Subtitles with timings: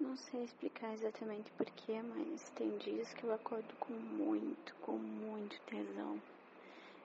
[0.00, 5.60] Não sei explicar exatamente porquê, mas tem dias que eu acordo com muito, com muito
[5.62, 6.22] tesão.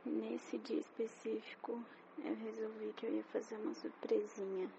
[0.06, 1.84] Nesse dia específico,
[2.24, 4.70] eu resolvi que eu ia fazer uma surpresinha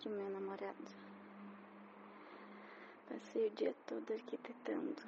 [0.00, 0.76] pro meu namorado.
[3.08, 5.00] Passei o dia todo arquitetando.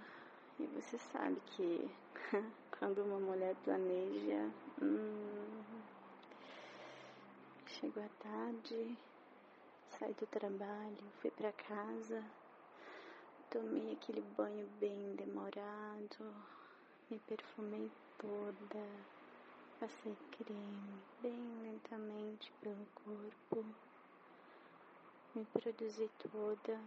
[0.61, 1.91] E você sabe que
[2.79, 4.49] quando uma mulher planeja,
[4.81, 5.63] hum,
[7.67, 8.97] chegou a tarde,
[9.99, 12.25] Saí do trabalho, fui para casa,
[13.51, 16.37] tomei aquele banho bem demorado,
[17.11, 18.87] me perfumei toda,
[19.81, 23.65] passei creme bem lentamente pelo corpo,
[25.35, 26.81] me produzi toda,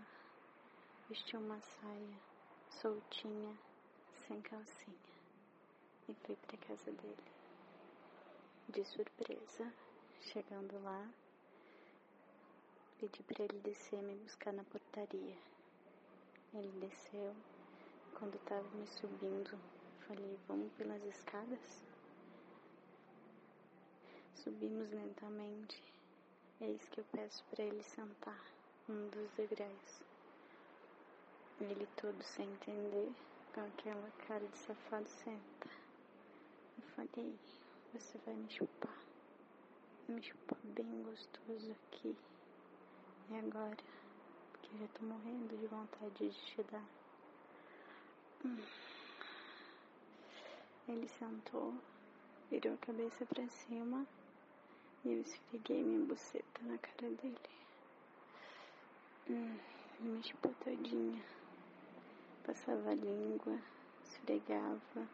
[1.09, 2.17] vesti uma saia
[2.70, 3.58] soltinha,
[4.25, 4.95] sem calcinha,
[6.08, 7.31] e fui para casa dele.
[8.70, 9.70] De surpresa,
[10.22, 11.09] chegando lá,
[13.02, 15.36] Pedi para ele descer me buscar na portaria.
[16.54, 17.36] Ele desceu.
[18.14, 19.59] Quando estava me subindo,
[20.08, 21.81] falei: Vamos pelas escadas?
[24.36, 25.81] Subimos lentamente.
[26.59, 28.40] Eis que eu peço para ele sentar
[28.88, 30.03] num dos degraus.
[31.59, 33.12] Ele todo sem entender,
[33.52, 35.70] com aquela cara de safado, senta.
[36.78, 37.36] Eu falei:
[37.95, 39.00] Você vai me chupar.
[40.08, 42.16] Me chupar bem gostoso aqui.
[43.32, 43.78] E agora?
[44.52, 46.84] Porque eu já tô morrendo de vontade de te dar.
[48.44, 48.58] Hum.
[50.90, 51.74] Ele sentou,
[52.50, 54.06] virou a cabeça para cima
[55.06, 57.38] e eu esfreguei minha buceta na cara dele.
[59.30, 59.58] Hum,
[60.02, 61.24] me chupou todinha.
[62.44, 63.58] Passava a língua,
[64.04, 65.08] esfregava,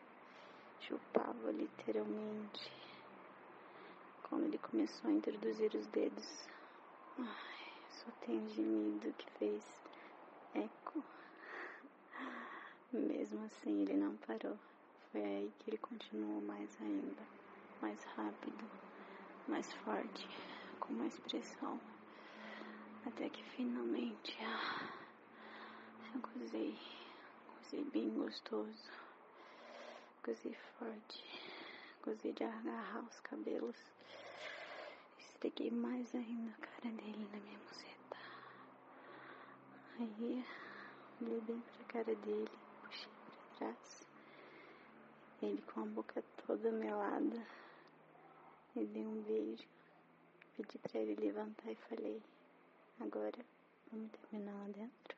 [0.79, 2.71] chupava literalmente.
[4.23, 6.47] Quando ele começou a introduzir os dedos.
[7.19, 7.56] Ai,
[8.07, 9.63] só tem gemido que fez
[10.53, 11.03] eco.
[12.93, 14.57] Mesmo assim, ele não parou.
[15.11, 17.21] Foi aí que ele continuou mais ainda,
[17.81, 18.63] mais rápido,
[19.45, 20.29] mais forte,
[20.79, 21.81] com mais pressão.
[23.05, 24.89] Até que finalmente ah,
[26.13, 26.77] eu gozei,
[27.55, 28.89] gozei bem gostoso,
[30.23, 31.25] gozei forte,
[32.05, 33.75] gozei de agarrar os cabelos.
[35.19, 37.96] Esfreguei mais ainda a cara dele na minha museta.
[39.99, 40.45] Aí,
[41.19, 42.51] olhei bem pra cara dele,
[42.83, 44.07] puxei pra trás.
[45.41, 47.47] Ele com a boca toda melada.
[48.75, 49.67] E dei um beijo.
[50.55, 52.21] Pedi pra ele levantar e falei:
[52.99, 53.43] Agora
[53.91, 55.16] vamos terminar lá dentro?